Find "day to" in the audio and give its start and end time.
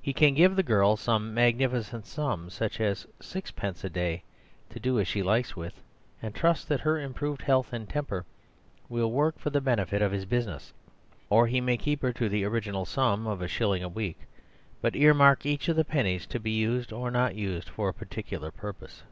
3.90-4.78